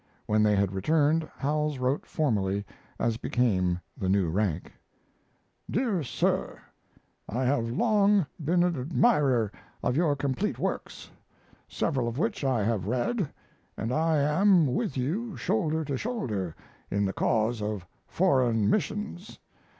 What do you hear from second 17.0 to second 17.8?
the cause